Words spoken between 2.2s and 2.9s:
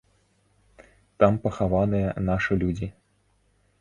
нашы людзі.